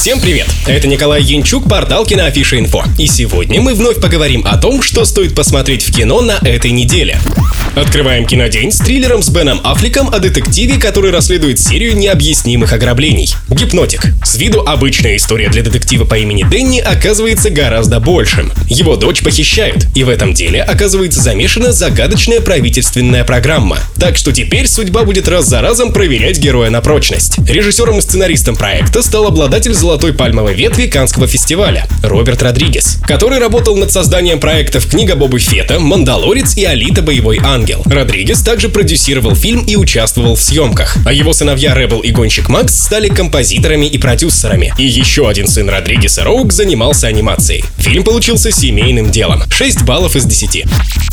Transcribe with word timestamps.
Всем 0.00 0.18
привет! 0.18 0.46
Это 0.66 0.88
Николай 0.88 1.22
Янчук, 1.22 1.68
портал 1.68 2.06
Киноафиша 2.06 2.58
Инфо. 2.58 2.82
И 2.96 3.06
сегодня 3.06 3.60
мы 3.60 3.74
вновь 3.74 4.00
поговорим 4.00 4.46
о 4.46 4.56
том, 4.56 4.80
что 4.80 5.04
стоит 5.04 5.34
посмотреть 5.34 5.82
в 5.82 5.92
кино 5.94 6.22
на 6.22 6.38
этой 6.42 6.70
неделе. 6.70 7.20
Открываем 7.76 8.26
кинодень 8.26 8.72
с 8.72 8.78
триллером 8.78 9.22
с 9.22 9.28
Беном 9.28 9.60
Аффлеком 9.62 10.08
о 10.08 10.18
детективе, 10.18 10.78
который 10.78 11.10
расследует 11.10 11.60
серию 11.60 11.96
необъяснимых 11.96 12.72
ограблений. 12.72 13.32
Гипнотик. 13.48 14.06
С 14.24 14.36
виду 14.36 14.62
обычная 14.66 15.16
история 15.16 15.50
для 15.50 15.62
детектива 15.62 16.04
по 16.04 16.18
имени 16.18 16.44
Дэнни 16.44 16.80
оказывается 16.80 17.50
гораздо 17.50 18.00
большим. 18.00 18.52
Его 18.68 18.96
дочь 18.96 19.22
похищают, 19.22 19.86
и 19.94 20.02
в 20.02 20.08
этом 20.08 20.32
деле 20.32 20.62
оказывается 20.62 21.20
замешана 21.20 21.72
загадочная 21.72 22.40
правительственная 22.40 23.22
программа. 23.24 23.78
Так 23.98 24.16
что 24.16 24.32
теперь 24.32 24.66
судьба 24.66 25.04
будет 25.04 25.28
раз 25.28 25.46
за 25.46 25.60
разом 25.60 25.92
проверять 25.92 26.38
героя 26.38 26.70
на 26.70 26.80
прочность. 26.80 27.38
Режиссером 27.46 27.98
и 27.98 28.00
сценаристом 28.00 28.56
проекта 28.56 29.02
стал 29.02 29.26
обладатель 29.26 29.74
золотой 29.90 30.12
пальмовой 30.12 30.54
ветви 30.54 30.86
Канского 30.86 31.26
фестиваля 31.26 31.84
Роберт 32.04 32.44
Родригес, 32.44 32.98
который 33.08 33.40
работал 33.40 33.74
над 33.74 33.90
созданием 33.90 34.38
проектов 34.38 34.86
«Книга 34.86 35.16
Боба 35.16 35.40
Фета», 35.40 35.80
«Мандалорец» 35.80 36.56
и 36.56 36.64
«Алита. 36.64 37.02
Боевой 37.02 37.40
ангел». 37.42 37.82
Родригес 37.86 38.40
также 38.42 38.68
продюсировал 38.68 39.34
фильм 39.34 39.64
и 39.64 39.74
участвовал 39.74 40.36
в 40.36 40.42
съемках, 40.42 40.96
а 41.04 41.12
его 41.12 41.32
сыновья 41.32 41.74
Ребел 41.74 41.98
и 42.00 42.12
гонщик 42.12 42.48
Макс 42.48 42.72
стали 42.72 43.08
композиторами 43.08 43.86
и 43.86 43.98
продюсерами. 43.98 44.72
И 44.78 44.84
еще 44.86 45.28
один 45.28 45.48
сын 45.48 45.68
Родригеса, 45.68 46.22
Роук, 46.22 46.52
занимался 46.52 47.08
анимацией. 47.08 47.64
Фильм 47.78 48.04
получился 48.04 48.52
семейным 48.52 49.10
делом. 49.10 49.42
6 49.50 49.82
баллов 49.82 50.14
из 50.14 50.24
10. 50.24 50.66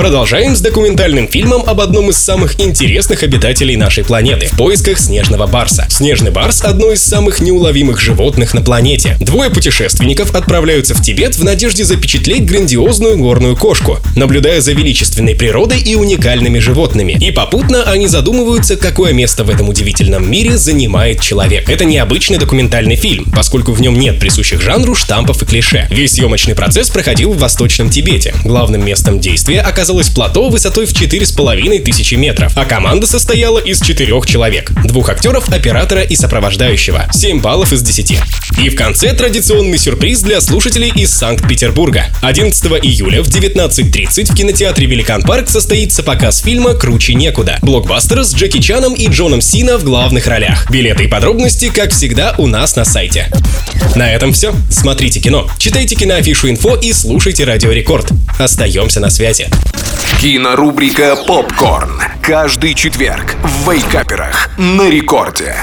Продолжаем 0.00 0.56
с 0.56 0.60
документальным 0.60 1.28
фильмом 1.28 1.62
об 1.66 1.80
одном 1.80 2.08
из 2.08 2.16
самых 2.16 2.58
интересных 2.58 3.22
обитателей 3.22 3.76
нашей 3.76 4.02
планеты 4.02 4.46
в 4.46 4.56
поисках 4.56 4.98
снежного 4.98 5.46
барса. 5.46 5.86
Снежный 5.90 6.30
барс– 6.30 6.62
одно 6.64 6.90
из 6.90 7.04
самых 7.04 7.40
неуловимых 7.40 8.00
животных 8.00 8.54
на 8.60 8.64
планете. 8.64 9.16
Двое 9.20 9.50
путешественников 9.50 10.34
отправляются 10.34 10.94
в 10.94 11.00
Тибет 11.02 11.36
в 11.36 11.44
надежде 11.44 11.84
запечатлеть 11.84 12.44
грандиозную 12.44 13.16
горную 13.16 13.56
кошку, 13.56 13.98
наблюдая 14.16 14.60
за 14.60 14.72
величественной 14.72 15.34
природой 15.34 15.80
и 15.80 15.94
уникальными 15.94 16.58
животными. 16.58 17.16
И 17.20 17.30
попутно 17.30 17.84
они 17.84 18.06
задумываются, 18.06 18.76
какое 18.76 19.12
место 19.12 19.44
в 19.44 19.50
этом 19.50 19.68
удивительном 19.68 20.30
мире 20.30 20.58
занимает 20.58 21.22
человек. 21.22 21.70
Это 21.70 21.84
необычный 21.86 22.38
документальный 22.38 22.96
фильм, 22.96 23.24
поскольку 23.34 23.72
в 23.72 23.80
нем 23.80 23.98
нет 23.98 24.20
присущих 24.20 24.60
жанру 24.60 24.94
штампов 24.94 25.42
и 25.42 25.46
клише. 25.46 25.88
Весь 25.90 26.12
съемочный 26.12 26.54
процесс 26.54 26.90
проходил 26.90 27.32
в 27.32 27.38
Восточном 27.38 27.88
Тибете. 27.88 28.34
Главным 28.44 28.84
местом 28.84 29.20
действия 29.20 29.60
оказалось 29.60 30.10
плато 30.10 30.48
высотой 30.50 30.84
в 30.84 30.92
4,5 30.92 31.82
тысячи 31.82 32.14
метров, 32.14 32.52
а 32.56 32.66
команда 32.66 33.06
состояла 33.06 33.58
из 33.58 33.80
четырех 33.80 34.26
человек. 34.26 34.70
Двух 34.84 35.08
актеров, 35.08 35.48
оператора 35.48 36.02
и 36.02 36.14
сопровождающего. 36.14 37.06
7 37.10 37.40
баллов 37.40 37.72
из 37.72 37.82
10. 37.82 38.18
И 38.58 38.68
в 38.68 38.76
конце 38.76 39.12
традиционный 39.14 39.78
сюрприз 39.78 40.20
для 40.20 40.40
слушателей 40.40 40.92
из 40.94 41.10
Санкт-Петербурга. 41.10 42.06
11 42.22 42.64
июля 42.82 43.22
в 43.22 43.28
19.30 43.28 44.32
в 44.32 44.34
кинотеатре 44.34 44.86
Великан 44.86 45.22
Парк 45.22 45.48
состоится 45.48 46.02
показ 46.02 46.40
фильма 46.40 46.74
«Круче 46.74 47.14
некуда». 47.14 47.58
Блокбастер 47.62 48.24
с 48.24 48.34
Джеки 48.34 48.60
Чаном 48.60 48.94
и 48.94 49.08
Джоном 49.08 49.40
Сина 49.40 49.78
в 49.78 49.84
главных 49.84 50.26
ролях. 50.26 50.70
Билеты 50.70 51.04
и 51.04 51.08
подробности, 51.08 51.70
как 51.74 51.90
всегда, 51.92 52.34
у 52.38 52.46
нас 52.46 52.76
на 52.76 52.84
сайте. 52.84 53.30
На 53.94 54.12
этом 54.12 54.32
все. 54.32 54.54
Смотрите 54.70 55.20
кино, 55.20 55.50
читайте 55.58 55.94
киноафишу 55.94 56.50
инфо 56.50 56.76
и 56.76 56.92
слушайте 56.92 57.44
Радио 57.44 57.72
Рекорд. 57.72 58.10
Остаемся 58.38 59.00
на 59.00 59.10
связи. 59.10 59.48
Кинорубрика 60.20 61.16
«Попкорн». 61.16 62.02
Каждый 62.22 62.74
четверг 62.74 63.36
в 63.42 63.70
Вейкаперах 63.70 64.50
на 64.58 64.90
рекорде. 64.90 65.56